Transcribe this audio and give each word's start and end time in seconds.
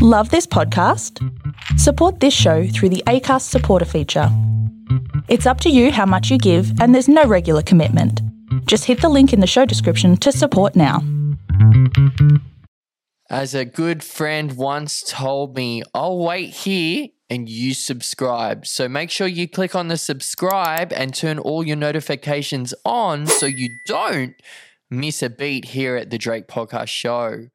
Love 0.00 0.30
this 0.30 0.46
podcast? 0.46 1.18
Support 1.76 2.20
this 2.20 2.32
show 2.32 2.68
through 2.68 2.90
the 2.90 3.02
ACAST 3.08 3.42
supporter 3.42 3.84
feature. 3.84 4.28
It's 5.26 5.44
up 5.44 5.60
to 5.62 5.70
you 5.70 5.90
how 5.90 6.06
much 6.06 6.30
you 6.30 6.38
give, 6.38 6.80
and 6.80 6.94
there's 6.94 7.08
no 7.08 7.24
regular 7.24 7.62
commitment. 7.62 8.22
Just 8.66 8.84
hit 8.84 9.00
the 9.00 9.08
link 9.08 9.32
in 9.32 9.40
the 9.40 9.46
show 9.48 9.64
description 9.64 10.16
to 10.18 10.30
support 10.30 10.76
now. 10.76 11.02
As 13.28 13.56
a 13.56 13.64
good 13.64 14.04
friend 14.04 14.56
once 14.56 15.02
told 15.02 15.56
me, 15.56 15.82
I'll 15.92 16.20
wait 16.20 16.50
here 16.50 17.08
and 17.28 17.48
you 17.48 17.74
subscribe. 17.74 18.68
So 18.68 18.88
make 18.88 19.10
sure 19.10 19.26
you 19.26 19.48
click 19.48 19.74
on 19.74 19.88
the 19.88 19.96
subscribe 19.96 20.92
and 20.92 21.12
turn 21.12 21.40
all 21.40 21.66
your 21.66 21.74
notifications 21.74 22.72
on 22.84 23.26
so 23.26 23.46
you 23.46 23.70
don't 23.84 24.36
miss 24.92 25.24
a 25.24 25.28
beat 25.28 25.64
here 25.64 25.96
at 25.96 26.10
the 26.10 26.18
Drayk 26.18 26.46
Podcast 26.46 26.86
Show. 26.86 27.48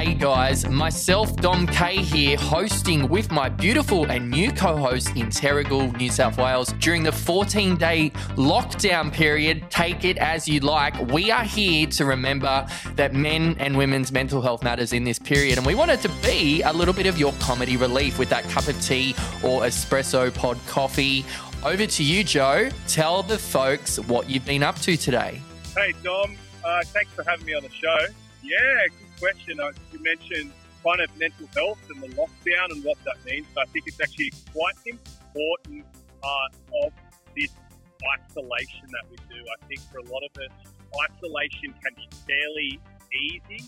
Hey 0.00 0.14
guys, 0.14 0.66
myself 0.66 1.36
Dom 1.36 1.66
K 1.66 1.96
here, 1.96 2.38
hosting 2.38 3.06
with 3.06 3.30
my 3.30 3.50
beautiful 3.50 4.10
and 4.10 4.30
new 4.30 4.50
co 4.50 4.74
host 4.74 5.08
in 5.08 5.26
Terrigal, 5.26 5.94
New 5.98 6.08
South 6.08 6.38
Wales 6.38 6.72
during 6.78 7.02
the 7.02 7.12
14 7.12 7.76
day 7.76 8.08
lockdown 8.34 9.12
period. 9.12 9.62
Take 9.68 10.06
it 10.06 10.16
as 10.16 10.48
you 10.48 10.60
like. 10.60 10.98
We 11.12 11.30
are 11.30 11.44
here 11.44 11.86
to 11.88 12.06
remember 12.06 12.66
that 12.94 13.12
men 13.12 13.56
and 13.58 13.76
women's 13.76 14.10
mental 14.10 14.40
health 14.40 14.62
matters 14.62 14.94
in 14.94 15.04
this 15.04 15.18
period, 15.18 15.58
and 15.58 15.66
we 15.66 15.74
wanted 15.74 16.00
to 16.00 16.08
be 16.22 16.62
a 16.62 16.72
little 16.72 16.94
bit 16.94 17.04
of 17.04 17.18
your 17.18 17.34
comedy 17.34 17.76
relief 17.76 18.18
with 18.18 18.30
that 18.30 18.44
cup 18.44 18.68
of 18.68 18.80
tea 18.80 19.14
or 19.42 19.64
espresso 19.64 20.34
pod 20.34 20.58
coffee. 20.66 21.26
Over 21.62 21.84
to 21.84 22.02
you, 22.02 22.24
Jo. 22.24 22.70
Tell 22.88 23.22
the 23.22 23.36
folks 23.36 24.00
what 24.00 24.30
you've 24.30 24.46
been 24.46 24.62
up 24.62 24.76
to 24.76 24.96
today. 24.96 25.42
Hey, 25.76 25.92
Dom. 26.02 26.36
Uh, 26.64 26.84
thanks 26.84 27.12
for 27.12 27.22
having 27.22 27.44
me 27.44 27.52
on 27.52 27.62
the 27.62 27.68
show. 27.68 27.98
Yeah, 28.42 28.86
question. 29.20 29.60
Uh, 29.60 29.70
you 29.92 30.00
mentioned 30.02 30.50
kind 30.82 31.00
of 31.00 31.12
mental 31.18 31.46
health 31.54 31.78
and 31.92 32.02
the 32.02 32.08
lockdown 32.16 32.72
and 32.72 32.82
what 32.82 32.96
that 33.04 33.20
means. 33.28 33.46
So 33.54 33.60
I 33.60 33.66
think 33.66 33.84
it's 33.86 34.00
actually 34.00 34.32
quite 34.52 34.74
important 34.86 35.84
part 36.22 36.52
of 36.82 36.92
this 37.36 37.52
isolation 38.00 38.88
that 38.96 39.04
we 39.12 39.16
do. 39.28 39.38
I 39.44 39.66
think 39.68 39.80
for 39.92 39.98
a 39.98 40.08
lot 40.08 40.24
of 40.24 40.32
us, 40.40 40.54
isolation 41.04 41.76
can 41.84 41.92
be 41.94 42.08
fairly 42.24 42.80
easy. 43.12 43.62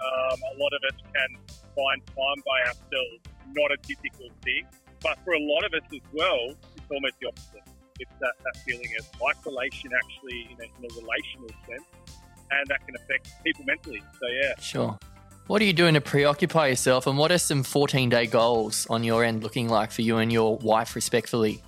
Um, 0.00 0.38
a 0.40 0.56
lot 0.56 0.72
of 0.72 0.82
us 0.88 0.98
can 1.12 1.30
find 1.76 2.00
time 2.08 2.40
by 2.48 2.58
ourselves, 2.72 3.20
not 3.52 3.70
a 3.70 3.78
difficult 3.84 4.32
thing. 4.42 4.64
But 5.04 5.20
for 5.22 5.34
a 5.34 5.44
lot 5.44 5.64
of 5.68 5.74
us 5.76 5.86
as 5.92 6.00
well, 6.16 6.56
it's 6.76 6.88
almost 6.90 7.20
the 7.20 7.28
opposite. 7.28 7.68
It's 8.00 8.10
that, 8.20 8.34
that 8.42 8.56
feeling 8.64 8.88
of 8.98 9.06
isolation 9.20 9.92
actually 9.92 10.48
in 10.50 10.58
a, 10.58 10.66
in 10.66 10.82
a 10.88 10.92
relational 10.96 11.52
sense 11.68 11.84
and 12.50 12.66
that 12.68 12.86
can 12.86 12.96
affect 12.96 13.28
people 13.44 13.64
mentally. 13.64 14.02
So 14.20 14.26
yeah. 14.28 14.54
Sure. 14.60 14.98
What 15.46 15.60
are 15.60 15.66
you 15.66 15.74
doing 15.74 15.94
to 15.94 16.00
preoccupy 16.00 16.68
yourself, 16.68 17.06
and 17.06 17.18
what 17.18 17.30
are 17.30 17.38
some 17.38 17.62
14 17.62 18.08
day 18.08 18.26
goals 18.26 18.86
on 18.88 19.04
your 19.04 19.24
end 19.24 19.42
looking 19.42 19.68
like 19.68 19.92
for 19.92 20.00
you 20.00 20.16
and 20.16 20.32
your 20.32 20.56
wife, 20.58 20.94
respectfully? 20.94 21.62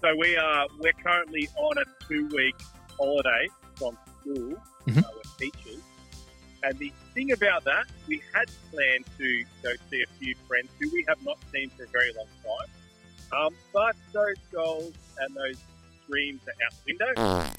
So 0.00 0.14
we 0.16 0.36
are 0.36 0.66
we're 0.78 0.92
currently 0.92 1.48
on 1.56 1.78
a 1.78 2.06
two 2.06 2.28
week 2.28 2.54
holiday 2.96 3.48
from 3.74 3.98
school. 4.20 4.54
Mm-hmm. 4.86 4.98
Uh, 4.98 5.02
with 5.16 5.38
teachers, 5.38 5.80
and 6.64 6.78
the 6.78 6.92
thing 7.14 7.32
about 7.32 7.64
that, 7.64 7.84
we 8.08 8.22
had 8.32 8.50
planned 8.72 9.04
to 9.18 9.44
go 9.62 9.70
see 9.90 10.02
a 10.02 10.18
few 10.18 10.34
friends 10.48 10.68
who 10.80 10.90
we 10.92 11.04
have 11.08 11.22
not 11.24 11.38
seen 11.52 11.70
for 11.70 11.84
a 11.84 11.88
very 11.88 12.12
long 12.16 12.26
time. 12.44 13.40
Um, 13.46 13.54
but 13.72 13.96
those 14.12 14.36
goals 14.52 14.92
and 15.18 15.34
those 15.34 15.56
dreams 16.08 16.40
are 16.46 16.66
out 16.66 16.72
the 16.84 16.92
window 16.92 17.52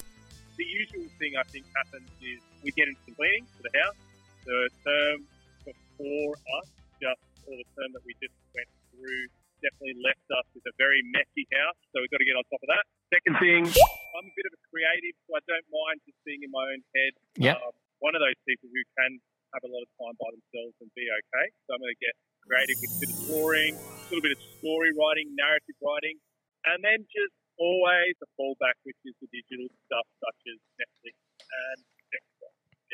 the 0.56 0.66
usual 0.66 1.06
thing 1.18 1.34
I 1.34 1.44
think 1.50 1.66
happens 1.74 2.08
is 2.22 2.38
we 2.62 2.70
get 2.72 2.88
into 2.88 3.00
some 3.06 3.14
cleaning 3.18 3.46
for 3.54 3.62
the 3.66 3.74
house. 3.82 3.98
The 4.44 4.68
term 4.84 5.18
before 5.64 6.36
us, 6.60 6.68
just 7.00 7.20
or 7.48 7.56
the 7.56 7.68
term 7.76 7.90
that 7.96 8.04
we 8.04 8.12
just 8.20 8.34
went 8.52 8.68
through, 8.92 9.24
definitely 9.64 9.96
left 10.04 10.24
us 10.32 10.46
with 10.52 10.64
a 10.68 10.74
very 10.76 11.00
messy 11.12 11.48
house. 11.52 11.76
So 11.92 12.04
we've 12.04 12.12
got 12.12 12.20
to 12.20 12.28
get 12.28 12.36
on 12.36 12.44
top 12.52 12.60
of 12.60 12.70
that. 12.70 12.84
Second 13.12 13.34
thing, 13.40 13.62
I'm 13.64 14.26
a 14.28 14.34
bit 14.36 14.46
of 14.48 14.52
a 14.52 14.60
creative, 14.68 15.16
so 15.24 15.36
I 15.36 15.42
don't 15.48 15.68
mind 15.72 16.04
just 16.04 16.20
being 16.28 16.44
in 16.44 16.52
my 16.52 16.64
own 16.68 16.82
head. 16.92 17.12
Yeah. 17.40 17.56
Um, 17.56 17.72
one 18.04 18.12
of 18.12 18.20
those 18.20 18.36
people 18.44 18.68
who 18.68 18.82
can 19.00 19.16
have 19.56 19.64
a 19.64 19.70
lot 19.70 19.80
of 19.80 19.90
time 19.96 20.16
by 20.20 20.28
themselves 20.34 20.76
and 20.82 20.90
be 20.92 21.08
okay. 21.08 21.46
So 21.64 21.78
I'm 21.78 21.80
going 21.80 21.94
to 21.94 22.02
get 22.02 22.14
creative 22.44 22.76
with 22.84 22.92
a 22.92 22.98
bit 23.00 23.10
of 23.14 23.18
drawing, 23.24 23.72
a 23.78 24.06
little 24.12 24.24
bit 24.24 24.34
of 24.36 24.40
story 24.60 24.92
writing, 24.92 25.32
narrative 25.32 25.78
writing, 25.80 26.20
and 26.68 26.84
then 26.84 27.06
just 27.08 27.32
always 27.56 28.18
a 28.18 28.28
fallback, 28.34 28.76
which 28.82 28.98
is 29.06 29.14
the 29.22 29.23
digital 29.34 29.66
stuff 29.86 30.06
such 30.22 30.40
as 30.54 30.58
Netflix 30.78 31.18
and. 31.50 31.84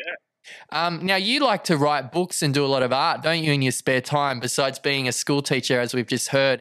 Yeah. 0.01 0.17
Um, 0.73 1.05
now, 1.05 1.17
you 1.17 1.41
like 1.41 1.65
to 1.65 1.77
write 1.77 2.11
books 2.11 2.43
and 2.43 2.55
do 2.55 2.65
a 2.65 2.69
lot 2.69 2.83
of 2.83 2.93
art, 2.93 3.23
don't 3.23 3.43
you, 3.43 3.53
in 3.53 3.61
your 3.61 3.73
spare 3.73 4.01
time, 4.01 4.41
besides 4.41 4.79
being 4.79 5.07
a 5.07 5.13
school 5.13 5.43
teacher, 5.43 5.79
as 5.79 5.93
we've 5.93 6.07
just 6.07 6.29
heard? 6.29 6.61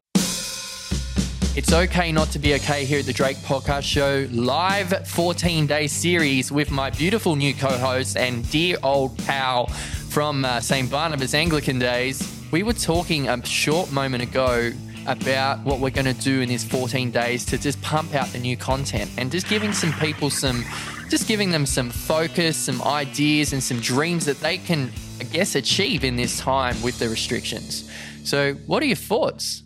It's 1.55 1.73
okay 1.73 2.11
not 2.11 2.29
to 2.31 2.39
be 2.39 2.53
okay 2.55 2.85
here 2.85 2.99
at 2.99 3.05
the 3.05 3.13
Drayk 3.13 3.37
Podcast 3.37 3.83
Show, 3.83 4.27
live 4.31 5.07
14 5.07 5.67
day 5.67 5.87
series 5.87 6.51
with 6.51 6.71
my 6.71 6.89
beautiful 6.89 7.35
new 7.35 7.53
co 7.53 7.69
host 7.69 8.17
and 8.17 8.49
dear 8.51 8.77
old 8.83 9.17
pal 9.19 9.67
from 9.67 10.45
uh, 10.45 10.59
St. 10.59 10.89
Barnabas 10.89 11.33
Anglican 11.33 11.79
days. 11.79 12.21
We 12.51 12.63
were 12.63 12.73
talking 12.73 13.29
a 13.29 13.45
short 13.45 13.91
moment 13.91 14.23
ago 14.23 14.71
about 15.09 15.65
what 15.65 15.79
we're 15.79 15.89
going 15.89 16.05
to 16.05 16.21
do 16.21 16.41
in 16.41 16.47
these 16.49 16.63
14 16.63 17.09
days 17.09 17.43
to 17.45 17.57
just 17.57 17.81
pump 17.81 18.13
out 18.13 18.27
the 18.27 18.37
new 18.37 18.55
content 18.55 19.09
and 19.17 19.31
just 19.31 19.49
giving 19.49 19.73
some 19.73 19.91
people 19.93 20.29
some, 20.29 20.63
just 21.09 21.27
giving 21.27 21.49
them 21.49 21.65
some 21.65 21.89
focus, 21.89 22.55
some 22.55 22.81
ideas, 22.83 23.51
and 23.51 23.61
some 23.61 23.79
dreams 23.79 24.25
that 24.25 24.39
they 24.39 24.59
can, 24.59 24.91
I 25.19 25.23
guess, 25.23 25.55
achieve 25.55 26.03
in 26.03 26.15
this 26.15 26.39
time 26.39 26.79
with 26.83 26.99
the 26.99 27.09
restrictions. 27.09 27.89
So, 28.23 28.53
what 28.67 28.83
are 28.83 28.85
your 28.85 28.95
thoughts? 28.95 29.63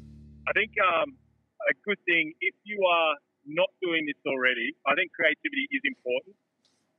I 0.47 0.53
think 0.53 0.71
um, 0.79 1.17
a 1.69 1.75
good 1.85 1.99
thing, 2.05 2.33
if 2.39 2.55
you 2.63 2.79
are 2.85 3.15
not 3.45 3.69
doing 3.81 4.05
this 4.07 4.19
already, 4.25 4.71
I 4.87 4.95
think 4.95 5.11
creativity 5.11 5.67
is 5.71 5.83
important. 5.83 6.35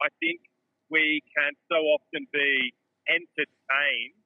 I 0.03 0.09
think 0.21 0.41
we 0.91 1.23
can 1.33 1.53
so 1.73 1.77
often 1.97 2.27
be 2.33 2.75
entertained 3.09 4.21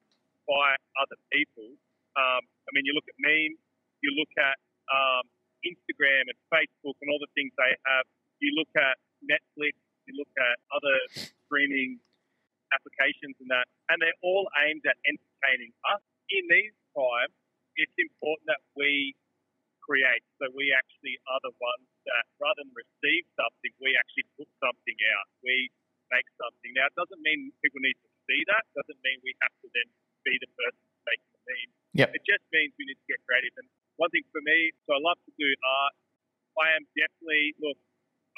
by 0.49 0.75
other 0.99 1.19
people. 1.31 1.71
Um, 2.19 2.43
I 2.43 2.69
mean, 2.75 2.83
you 2.83 2.95
look 2.95 3.07
at 3.07 3.15
memes, 3.23 3.63
you 4.03 4.11
look 4.17 4.33
at 4.39 4.57
um, 4.89 5.25
Instagram 5.67 6.31
and 6.31 6.39
Facebook 6.51 6.97
and 7.03 7.09
all 7.11 7.21
the 7.21 7.33
things 7.35 7.51
they 7.59 7.75
have. 7.75 8.05
You 8.39 8.55
look 8.55 8.71
at 8.79 8.97
Netflix. 9.27 9.75
You 10.09 10.17
look 10.17 10.33
at 10.41 10.57
other 10.73 10.97
streaming 11.45 12.01
applications 12.73 13.37
and 13.41 13.49
that, 13.49 13.69
and 13.89 14.01
they're 14.01 14.21
all 14.25 14.49
aimed 14.65 14.85
at 14.89 14.97
entertaining 15.05 15.73
us. 15.89 16.01
In 16.29 16.45
these 16.49 16.77
times, 16.93 17.33
it's 17.77 17.97
important 17.97 18.49
that 18.49 18.61
we 18.77 19.17
create. 19.85 20.25
So 20.37 20.53
we 20.53 20.73
actually 20.77 21.17
are 21.29 21.41
the 21.41 21.53
ones 21.57 21.89
that, 22.05 22.25
rather 22.41 22.61
than 22.61 22.73
receive 22.77 23.25
something, 23.37 23.73
we 23.81 23.97
actually 23.97 24.29
put 24.37 24.49
something 24.61 24.99
out. 25.17 25.29
We 25.41 25.73
make 26.13 26.29
something. 26.37 26.73
Now, 26.77 26.89
it 26.93 26.97
doesn't 26.97 27.21
mean 27.25 27.53
people 27.65 27.81
need 27.81 27.97
to 27.97 28.11
see 28.29 28.41
that. 28.53 28.65
It 28.69 28.75
doesn't 28.85 29.01
mean 29.01 29.21
we 29.25 29.33
have 29.45 29.53
to 29.65 29.69
then 29.73 29.89
be 30.25 30.37
the 30.41 30.49
person 30.53 30.85
making 31.09 31.31
the 31.33 31.41
meme. 31.49 31.73
Yep. 32.01 32.09
It 32.17 32.23
just 32.29 32.45
means 32.53 32.77
we 32.77 32.85
need 32.89 33.01
to 33.01 33.09
get 33.09 33.21
creative. 33.25 33.57
And 33.57 33.69
one 33.99 34.11
thing 34.15 34.25
for 34.31 34.41
me, 34.43 34.73
so 34.87 34.95
I 34.95 35.01
love 35.03 35.19
to 35.27 35.33
do 35.35 35.49
art. 35.63 35.95
I 36.59 36.67
am 36.75 36.87
definitely, 36.95 37.55
look, 37.59 37.79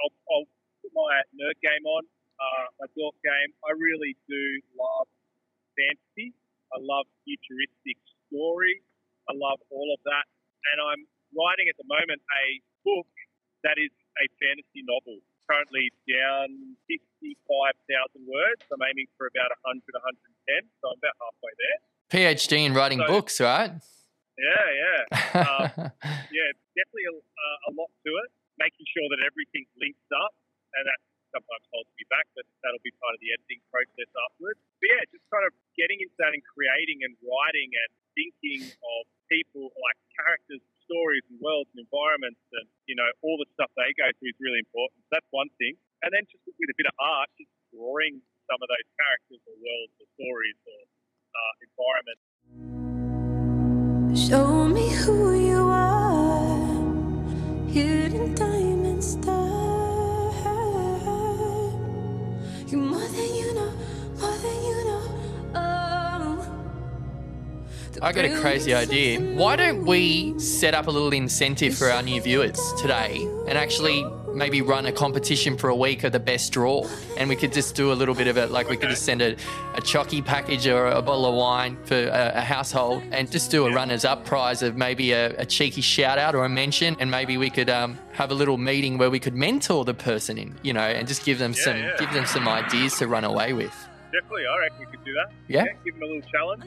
I'll, 0.01 0.15
I'll 0.33 0.49
put 0.81 0.93
my 0.93 1.21
nerd 1.37 1.57
game 1.61 1.85
on, 1.85 2.05
uh, 2.41 2.67
my 2.81 2.89
dork 2.97 3.17
game. 3.21 3.53
I 3.65 3.77
really 3.77 4.17
do 4.29 4.45
love 4.77 5.09
fantasy. 5.77 6.33
I 6.73 6.81
love 6.81 7.05
futuristic 7.29 8.01
story. 8.29 8.81
I 9.29 9.37
love 9.37 9.61
all 9.69 9.93
of 9.93 10.01
that. 10.09 10.27
And 10.73 10.77
I'm 10.81 11.03
writing 11.37 11.69
at 11.69 11.77
the 11.77 11.89
moment 11.89 12.21
a 12.25 12.47
book 12.85 13.09
that 13.65 13.77
is 13.77 13.93
a 14.21 14.27
fantasy 14.41 14.85
novel. 14.85 15.21
Currently 15.45 15.91
down 16.07 16.79
55,000 16.87 18.23
words. 18.23 18.63
I'm 18.71 18.81
aiming 18.87 19.11
for 19.19 19.27
about 19.27 19.51
100, 19.67 19.83
110. 19.93 20.63
So 20.79 20.95
I'm 20.95 20.99
about 21.03 21.17
halfway 21.19 21.53
there. 21.59 21.79
PhD 22.11 22.67
in 22.67 22.73
writing 22.73 23.03
so, 23.03 23.11
books, 23.11 23.41
right? 23.41 23.75
Yeah, 24.41 24.67
yeah. 24.73 25.01
um, 25.37 25.69
yeah, 26.33 26.49
definitely 26.73 27.07
a, 27.13 27.17
a, 27.69 27.73
lot 27.77 27.93
to 27.93 28.11
it. 28.25 28.31
Making 28.57 28.87
sure 28.89 29.07
that 29.13 29.21
everything 29.25 29.69
links 29.77 30.09
up, 30.17 30.33
and 30.77 30.85
that 30.89 31.01
sometimes 31.33 31.65
holds 31.73 31.93
me 31.97 32.05
back, 32.09 32.27
but 32.35 32.45
that'll 32.65 32.83
be 32.83 32.93
part 32.99 33.15
of 33.17 33.21
the 33.21 33.31
editing 33.37 33.61
process 33.69 34.11
afterwards. 34.29 34.61
But 34.81 34.87
yeah, 34.97 35.03
just 35.13 35.25
kind 35.29 35.45
of 35.45 35.53
getting 35.77 36.01
into 36.01 36.17
that 36.21 36.33
and 36.33 36.43
creating 36.45 37.05
and 37.05 37.15
writing 37.21 37.71
and 37.73 37.91
thinking 38.17 38.63
of 38.69 39.01
people 39.29 39.71
like 39.77 39.97
characters, 40.17 40.61
stories, 40.89 41.25
and 41.29 41.39
worlds 41.41 41.71
and 41.77 41.85
environments, 41.85 42.41
and 42.57 42.67
you 42.89 42.97
know 42.97 43.09
all 43.21 43.37
the 43.37 43.49
stuff 43.57 43.71
they 43.77 43.93
go 43.97 44.09
through 44.19 44.33
is 44.33 44.41
really 44.41 44.61
important. 44.61 45.05
So 45.09 45.21
that's 45.21 45.31
one 45.33 45.49
thing. 45.61 45.77
And 46.01 46.11
then 46.17 46.25
just 46.33 46.41
with 46.49 46.57
a 46.57 46.77
bit 46.81 46.89
of 46.89 46.97
art, 46.97 47.29
just 47.37 47.53
drawing 47.77 48.25
some 48.49 48.61
of 48.61 48.69
those 48.73 48.89
characters 48.97 49.41
or 49.47 49.55
worlds 49.61 49.95
or 50.01 50.09
stories 50.17 50.59
or 50.65 50.81
uh, 51.31 51.53
environments 51.63 52.25
Show 54.15 54.60
I 68.03 68.13
got 68.13 68.25
a 68.25 68.41
crazy 68.41 68.73
idea. 68.73 69.21
Why 69.21 69.57
don't 69.57 69.85
we 69.85 70.39
set 70.39 70.73
up 70.75 70.87
a 70.87 70.91
little 70.91 71.13
incentive 71.13 71.77
for 71.77 71.91
our 71.91 72.03
new 72.03 72.21
viewers 72.23 72.59
today 72.81 73.19
and 73.47 73.59
actually 73.59 74.05
maybe 74.33 74.63
run 74.63 74.87
a 74.87 74.93
competition 74.93 75.59
for 75.59 75.69
a 75.69 75.77
week 75.77 76.03
of 76.05 76.13
the 76.13 76.19
best 76.21 76.51
draw? 76.51 76.89
And 77.19 77.29
we 77.29 77.37
could 77.37 77.53
just 77.53 77.75
do 77.75 77.93
a 77.93 77.95
little 77.95 78.15
bit 78.15 78.27
of 78.27 78.39
it, 78.39 78.51
like 78.51 78.71
we 78.71 78.79
could 78.79 78.89
just 78.89 79.03
send 79.05 79.21
a, 79.21 79.33
a 79.75 79.83
chocky 79.83 80.25
package 80.25 80.67
or 80.67 80.87
a 80.87 81.03
bottle 81.03 81.27
of 81.27 81.35
wine 81.35 81.77
for 81.85 81.95
a, 81.95 82.33
a 82.37 82.41
household 82.41 83.03
and 83.13 83.31
just 83.31 83.51
do 83.51 83.67
a 83.67 83.73
runners 83.73 84.07
up 84.07 84.25
prize 84.25 84.63
of 84.63 84.77
maybe 84.79 85.13
a, 85.13 85.37
a 85.37 85.45
cheeky 85.45 85.83
shout 85.83 86.17
out 86.17 86.35
or 86.35 86.47
a 86.47 86.49
mention. 86.49 86.97
And 87.01 87.11
maybe 87.11 87.37
we 87.37 87.51
could 87.51 87.69
um, 87.69 87.99
have 88.13 88.31
a 88.31 88.35
little 88.35 88.57
meeting 88.57 88.97
where 88.97 89.11
we 89.11 89.21
could 89.21 89.35
mentor 89.35 89.85
the 89.85 89.95
person 89.95 90.39
in, 90.39 90.55
you 90.63 90.73
know, 90.73 90.81
and 90.81 91.07
just 91.07 91.23
give 91.27 91.39
them 91.39 91.53
Yeah, 91.53 91.65
some 91.65 91.77
yeah. 91.77 91.97
give 91.99 92.11
them 92.13 92.25
some 92.25 92.49
ideas 92.49 92.97
to 92.99 93.09
run 93.09 93.25
away 93.25 93.53
with. 93.53 93.75
Definitely, 94.13 94.43
I 94.47 94.59
reckon 94.59 94.79
we 94.81 94.87
could 94.87 95.05
do 95.05 95.13
that. 95.15 95.33
Yeah. 95.49 95.65
Give 95.85 95.95
them 95.95 96.03
a 96.03 96.07
little 96.07 96.31
challenge, 96.31 96.65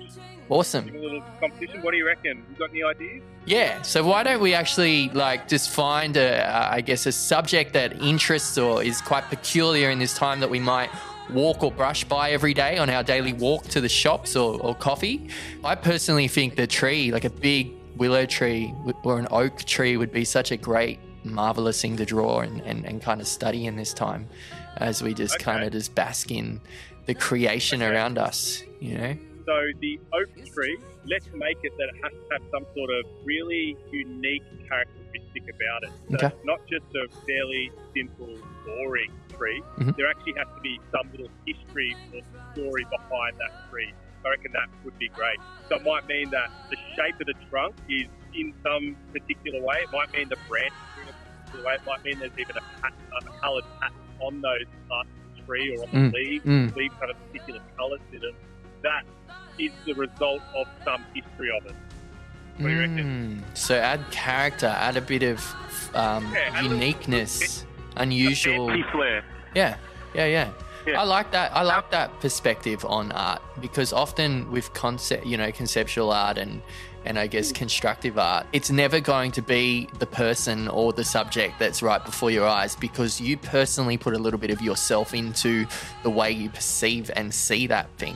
Awesome. 0.49 0.85
give 0.85 0.93
them 0.93 1.01
a 1.01 1.05
little 1.05 1.23
competition. 1.39 1.81
What 1.81 1.91
do 1.91 1.97
you 1.97 2.05
reckon? 2.05 2.43
You 2.49 2.55
got 2.57 2.69
any 2.69 2.83
ideas? 2.83 3.21
Yeah. 3.45 3.81
So 3.81 4.05
why 4.05 4.23
don't 4.23 4.41
we 4.41 4.53
actually 4.53 5.09
like 5.09 5.47
just 5.47 5.69
find 5.69 6.15
a, 6.17 6.43
uh, 6.43 6.69
I 6.71 6.81
guess, 6.81 7.05
a 7.05 7.11
subject 7.11 7.73
that 7.73 8.01
interests 8.01 8.57
or 8.57 8.81
is 8.83 9.01
quite 9.01 9.25
peculiar 9.25 9.89
in 9.89 9.99
this 9.99 10.13
time 10.13 10.39
that 10.39 10.49
we 10.49 10.59
might 10.59 10.89
walk 11.31 11.63
or 11.63 11.71
brush 11.71 12.03
by 12.03 12.31
every 12.31 12.53
day 12.53 12.77
on 12.77 12.89
our 12.89 13.03
daily 13.03 13.33
walk 13.33 13.63
to 13.69 13.81
the 13.81 13.89
shops 13.89 14.35
or, 14.35 14.59
or 14.61 14.75
coffee. 14.75 15.29
I 15.63 15.75
personally 15.75 16.27
think 16.27 16.55
the 16.55 16.67
tree, 16.67 17.11
like 17.11 17.25
a 17.25 17.29
big 17.29 17.71
willow 17.97 18.25
tree 18.25 18.73
or 19.03 19.19
an 19.19 19.27
oak 19.31 19.63
tree, 19.63 19.97
would 19.97 20.11
be 20.11 20.25
such 20.25 20.51
a 20.51 20.57
great, 20.57 20.99
marvelous 21.23 21.81
thing 21.81 21.97
to 21.97 22.05
draw 22.05 22.39
and, 22.41 22.61
and, 22.61 22.85
and 22.85 23.01
kind 23.01 23.21
of 23.21 23.27
study 23.27 23.65
in 23.65 23.75
this 23.75 23.93
time 23.93 24.27
as 24.77 25.01
we 25.01 25.13
just 25.13 25.35
Okay. 25.35 25.43
kind 25.43 25.63
of 25.63 25.71
just 25.71 25.93
bask 25.95 26.31
in 26.31 26.61
the 27.05 27.13
creation 27.13 27.81
around 27.81 28.17
us, 28.17 28.63
you 28.79 28.97
know? 28.97 29.13
So 29.45 29.55
the 29.81 29.99
oak 30.13 30.29
tree, 30.53 30.77
let's 31.05 31.25
make 31.33 31.57
it 31.63 31.73
that 31.77 31.89
it 31.91 31.95
has 32.01 32.11
to 32.13 32.27
have 32.31 32.41
some 32.51 32.65
sort 32.75 32.89
of 32.89 33.05
really 33.25 33.75
unique 33.91 34.43
characteristic 34.69 35.43
about 35.53 35.83
it. 35.83 35.91
So 36.09 36.15
Okay. 36.15 36.27
it's 36.27 36.45
not 36.45 36.59
just 36.71 36.85
a 36.95 37.07
fairly 37.27 37.71
simple, 37.93 38.39
boring 38.65 39.11
tree. 39.35 39.61
Mhm. 39.79 39.95
There 39.97 40.07
actually 40.09 40.33
has 40.37 40.47
to 40.55 40.61
be 40.61 40.79
some 40.91 41.11
little 41.11 41.29
history 41.45 41.95
or 42.13 42.21
story 42.53 42.85
behind 42.85 43.35
that 43.37 43.69
tree. 43.69 43.91
I 44.25 44.29
reckon 44.29 44.53
that 44.53 44.69
would 44.85 44.97
be 44.97 45.09
great. 45.09 45.39
So 45.67 45.75
it 45.75 45.83
might 45.83 46.07
mean 46.07 46.29
that 46.29 46.49
the 46.71 46.77
shape 46.95 47.19
of 47.19 47.27
the 47.27 47.33
trunk 47.49 47.75
is 47.89 48.07
in 48.33 48.53
some 48.63 48.95
particular 49.11 49.59
way. 49.61 49.83
It 49.83 49.91
might 49.91 50.13
mean 50.13 50.29
the 50.29 50.37
branch 50.47 50.71
is 51.53 51.59
in 51.59 51.65
a 51.65 51.65
particular 51.65 51.65
way. 51.65 51.73
It 51.75 51.81
might 51.85 52.03
mean 52.03 52.19
there's 52.19 52.31
even 52.39 52.57
a, 52.57 52.81
pat, 52.81 52.94
a 53.21 53.39
coloured 53.41 53.63
pattern 53.79 53.97
on 54.21 54.41
those 54.41 54.65
parts 54.89 55.09
of 55.09 55.38
the 55.38 55.44
tree 55.45 55.75
or 55.77 55.83
on 55.83 55.89
the 55.91 55.97
Mm, 55.97 56.13
leaves. 56.13 56.45
mm. 56.45 56.75
Leaves 56.75 56.95
have 57.01 57.09
a 57.09 57.13
particular 57.27 57.59
colour 57.77 57.97
to 58.11 58.19
them. 58.19 58.35
That 58.81 59.03
is 59.59 59.71
the 59.85 59.94
result 59.94 60.41
of 60.55 60.67
some 60.83 61.03
history 61.13 61.50
of 61.57 61.65
it. 61.65 61.75
What 62.57 62.67
do 62.69 62.73
you 62.73 62.79
reckon? 62.79 63.44
Mm, 63.53 63.57
So 63.57 63.75
add 63.77 64.00
character, 64.11 64.67
add 64.67 64.97
a 64.97 65.01
bit 65.01 65.23
of 65.23 65.39
um, 65.95 66.31
Yeah, 66.33 66.39
add 66.53 66.59
a 66.59 66.61
little 66.63 66.77
uniqueness, 66.77 67.65
unusual. 67.97 68.67
Fancy 68.67 68.83
flair. 68.91 69.23
Yeah, 69.55 69.77
yeah, 70.13 70.25
yeah. 70.25 70.50
Yeah. 70.85 71.00
I 71.00 71.03
like 71.03 71.31
that. 71.31 71.56
I 71.56 71.63
like 71.63 71.91
that 71.91 72.19
perspective 72.19 72.83
on 72.85 73.12
art 73.13 73.41
because 73.62 73.94
often 73.94 74.51
with 74.51 74.74
concept, 74.74 75.25
you 75.25 75.38
know, 75.38 75.51
conceptual 75.51 76.12
art 76.12 76.38
and 76.38 76.62
and 77.06 77.19
I 77.19 77.27
guess 77.27 77.51
constructive 77.51 78.18
art, 78.18 78.47
it's 78.53 78.69
never 78.69 79.01
going 79.01 79.31
to 79.33 79.41
be 79.41 79.89
the 80.00 80.06
person 80.06 80.69
or 80.69 80.94
the 80.94 81.03
subject 81.03 81.59
that's 81.59 81.83
right 81.83 82.03
before 82.03 82.31
your 82.31 82.47
eyes 82.47 82.77
because 82.77 83.19
you 83.19 83.35
personally 83.35 83.97
put 83.97 84.13
a 84.13 84.18
little 84.18 84.39
bit 84.39 84.51
of 84.51 84.62
yourself 84.62 85.13
into 85.13 85.65
the 86.03 86.09
way 86.09 86.31
you 86.31 86.50
perceive 86.50 87.12
and 87.15 87.33
see 87.33 87.68
that 87.68 87.89
thing. 87.97 88.15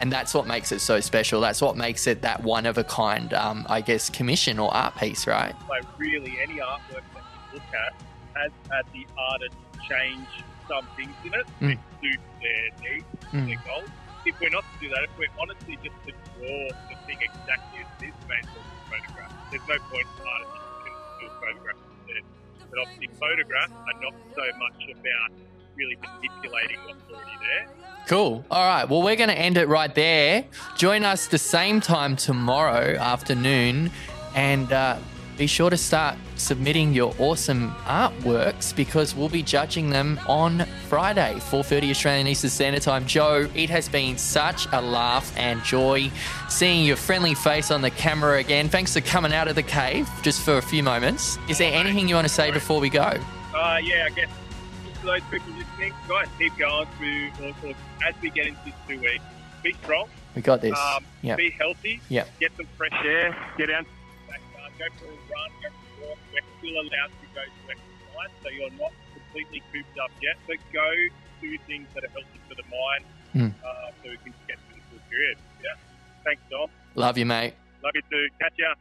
And 0.00 0.10
that's 0.12 0.34
what 0.34 0.48
makes 0.48 0.72
it 0.72 0.80
so 0.80 0.98
special. 0.98 1.40
That's 1.40 1.62
what 1.62 1.76
makes 1.76 2.08
it 2.08 2.22
that 2.22 2.42
one 2.42 2.66
of 2.66 2.76
a 2.76 2.84
kind, 2.84 3.32
um, 3.32 3.64
I 3.68 3.80
guess, 3.80 4.10
commission 4.10 4.58
or 4.58 4.74
art 4.74 4.96
piece, 4.96 5.28
right? 5.28 5.54
Like 5.68 5.84
really, 5.96 6.36
any 6.42 6.54
artwork 6.54 7.04
that 7.14 7.22
you 7.52 7.54
look 7.54 7.62
at 7.72 7.94
has 8.34 8.50
had 8.68 8.84
the 8.92 9.06
artist 9.16 9.54
change 9.88 10.26
some 10.68 10.86
things 10.96 11.14
in 11.24 11.32
it 11.34 11.46
Mm. 11.60 11.76
to 11.76 11.78
suit 12.00 12.20
their 12.42 12.64
needs, 12.82 13.06
Mm. 13.32 13.46
their 13.48 13.60
goals. 13.66 13.90
If 14.26 14.40
we're 14.40 14.48
not 14.50 14.64
to 14.64 14.76
do 14.80 14.88
that, 14.88 15.02
if 15.04 15.12
we're 15.18 15.34
honestly 15.38 15.76
just 15.84 15.96
to 16.06 16.12
draw 16.12 16.68
the 16.88 16.96
thing 17.06 17.18
exactly 17.20 17.80
as 17.84 17.88
it 18.00 18.08
is, 18.08 18.14
made 18.28 18.44
as 18.44 18.56
a 18.56 18.90
photograph, 18.90 19.32
there's 19.50 19.68
no 19.68 19.76
point 19.92 20.06
in 20.16 20.26
artists 20.26 20.56
can 20.84 20.94
do 21.20 21.26
a 21.26 21.34
photograph 21.40 21.76
instead. 21.92 22.24
But 22.70 22.78
obviously, 22.80 23.08
photographs 23.20 23.72
are 23.72 24.00
not 24.00 24.14
so 24.34 24.44
much 24.58 24.80
about 24.96 25.30
really 25.76 25.96
manipulating 26.00 26.78
what's 26.86 27.04
already 27.12 27.36
there. 27.40 27.66
Cool. 28.06 28.44
All 28.50 28.66
right. 28.66 28.88
Well, 28.88 29.02
we're 29.02 29.16
going 29.16 29.28
to 29.30 29.38
end 29.38 29.56
it 29.56 29.68
right 29.68 29.94
there. 29.94 30.44
Join 30.76 31.04
us 31.04 31.26
the 31.26 31.38
same 31.38 31.80
time 31.80 32.16
tomorrow 32.16 32.96
afternoon, 32.96 33.90
and 34.34 34.72
uh, 34.72 34.96
be 35.36 35.46
sure 35.48 35.68
to 35.68 35.76
start 35.76 36.16
submitting 36.36 36.92
your 36.92 37.12
awesome 37.18 37.72
artworks 37.86 38.74
because 38.74 39.14
we'll 39.16 39.28
be 39.28 39.42
judging 39.42 39.90
them 39.90 40.20
on 40.28 40.64
Friday, 40.88 41.34
4:30 41.50 41.90
Australian 41.90 42.26
Eastern 42.28 42.50
Standard 42.50 42.82
Time. 42.82 43.04
Jo, 43.06 43.48
it 43.54 43.68
has 43.68 43.88
been 43.88 44.16
such 44.16 44.66
a 44.72 44.80
laugh 44.80 45.32
and 45.36 45.62
joy 45.64 46.10
seeing 46.48 46.84
your 46.84 46.96
friendly 46.96 47.34
face 47.34 47.70
on 47.72 47.82
the 47.82 47.90
camera 47.90 48.38
again. 48.38 48.68
Thanks 48.68 48.92
for 48.94 49.00
coming 49.00 49.32
out 49.32 49.48
of 49.48 49.56
the 49.56 49.62
cave 49.64 50.08
just 50.22 50.40
for 50.42 50.58
a 50.58 50.62
few 50.62 50.82
moments. 50.84 51.36
Is 51.48 51.58
there 51.58 51.72
anything 51.72 52.08
you 52.08 52.14
want 52.14 52.28
to 52.28 52.32
say 52.32 52.52
before 52.52 52.78
we 52.80 52.88
go? 52.88 53.00
Uh, 53.54 53.78
yeah, 53.82 54.06
I 54.06 54.10
guess 54.14 54.28
for 55.00 55.06
those 55.06 55.20
people 55.30 55.52
listening, 55.54 55.92
guys, 56.08 56.28
keep 56.38 56.56
going 56.56 56.86
through, 56.96 57.30
or 57.42 57.74
as 58.06 58.14
we 58.22 58.30
get 58.30 58.46
into 58.46 58.60
these 58.64 58.74
two 58.88 59.00
weeks, 59.00 59.24
be 59.62 59.72
strong, 59.82 60.06
We 60.36 60.42
got 60.42 60.60
this. 60.60 60.78
um, 60.78 61.04
yeah. 61.22 61.36
be 61.36 61.50
healthy, 61.50 62.00
Yeah. 62.08 62.24
get 62.40 62.52
some 62.56 62.66
fresh 62.76 62.92
air, 63.04 63.34
get 63.56 63.70
out 63.70 63.84
to 63.84 63.90
the 63.90 63.93
backyard, 63.93 63.93
go 64.78 64.86
for 64.98 65.06
a 65.06 65.18
run, 65.32 65.50
go 65.62 65.68
for 65.70 65.86
a 66.04 66.08
walk. 66.08 66.18
We're 66.32 66.46
still 66.58 66.76
allowed 66.80 67.12
to 67.20 67.26
go 67.34 67.42
to 67.44 67.60
exercise, 67.70 68.32
so 68.42 68.48
you're 68.50 68.76
not 68.80 68.92
completely 69.14 69.62
cooped 69.72 69.98
up 69.98 70.10
yet, 70.22 70.36
but 70.46 70.58
go 70.72 70.88
do 71.40 71.50
things 71.66 71.86
that 71.94 72.04
are 72.04 72.12
healthy 72.14 72.40
for 72.48 72.54
the 72.54 72.66
mind 72.68 73.04
Mm. 73.34 73.50
uh, 73.66 73.90
so 74.02 74.10
we 74.10 74.16
can 74.22 74.32
get 74.46 74.58
through 74.70 74.78
this 74.94 75.02
period. 75.10 75.36
Yeah. 75.58 75.74
Thanks, 76.22 76.40
Dom. 76.48 76.70
Love 76.94 77.18
you, 77.18 77.26
mate. 77.26 77.54
Love 77.82 77.90
you 77.98 78.02
too. 78.08 78.28
Catch 78.38 78.54
ya. 78.56 78.74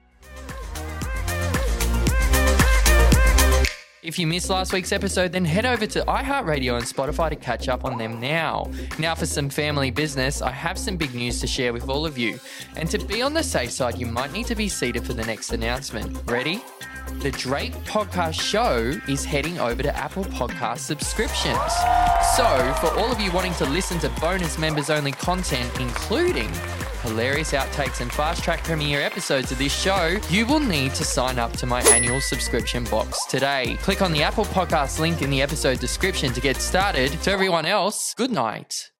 If 4.03 4.19
you 4.19 4.27
missed 4.27 4.49
last 4.49 4.73
week's 4.73 4.91
episode, 4.91 5.31
then 5.31 5.45
head 5.45 5.65
over 5.65 5.87
to 5.87 6.01
iHeartRadio 6.01 6.75
and 6.75 6.83
Spotify 6.83 7.29
to 7.29 7.37
catch 7.37 7.69
up 7.69 7.85
on 7.85 7.97
them 7.97 8.19
now. 8.19 8.69
Now, 8.99 9.15
for 9.15 9.25
some 9.25 9.47
family 9.47 9.91
business, 9.91 10.41
I 10.41 10.51
have 10.51 10.77
some 10.77 10.97
big 10.97 11.15
news 11.15 11.39
to 11.39 11.47
share 11.47 11.71
with 11.71 11.87
all 11.87 12.05
of 12.05 12.17
you. 12.17 12.37
And 12.75 12.89
to 12.89 12.97
be 12.97 13.21
on 13.21 13.33
the 13.33 13.43
safe 13.43 13.71
side, 13.71 13.97
you 13.97 14.05
might 14.05 14.33
need 14.33 14.47
to 14.47 14.55
be 14.55 14.67
seated 14.67 15.05
for 15.05 15.13
the 15.13 15.23
next 15.23 15.53
announcement. 15.53 16.19
Ready? 16.29 16.61
The 17.07 17.31
Drayk 17.31 17.73
Podcast 17.85 18.39
Show 18.39 18.93
is 19.07 19.25
heading 19.25 19.59
over 19.59 19.83
to 19.83 19.95
Apple 19.95 20.23
Podcast 20.25 20.79
subscriptions. 20.79 21.57
So, 22.35 22.73
for 22.79 22.87
all 22.97 23.11
of 23.11 23.19
you 23.19 23.31
wanting 23.31 23.53
to 23.55 23.65
listen 23.65 23.99
to 23.99 24.09
bonus 24.21 24.57
members 24.57 24.89
only 24.89 25.11
content, 25.11 25.69
including 25.79 26.49
hilarious 27.01 27.51
outtakes 27.51 27.99
and 27.99 28.11
fast 28.11 28.43
track 28.43 28.63
premiere 28.63 29.01
episodes 29.01 29.51
of 29.51 29.57
this 29.57 29.73
show, 29.73 30.17
you 30.29 30.45
will 30.45 30.59
need 30.59 30.93
to 30.95 31.03
sign 31.03 31.39
up 31.39 31.51
to 31.57 31.65
my 31.65 31.81
annual 31.83 32.21
subscription 32.21 32.85
box 32.85 33.25
today. 33.25 33.77
Click 33.81 34.01
on 34.01 34.13
the 34.13 34.23
Apple 34.23 34.45
Podcast 34.45 34.99
link 34.99 35.21
in 35.21 35.29
the 35.29 35.41
episode 35.41 35.79
description 35.79 36.31
to 36.33 36.41
get 36.41 36.57
started. 36.57 37.11
To 37.23 37.31
everyone 37.31 37.65
else, 37.65 38.13
good 38.15 38.31
night. 38.31 38.92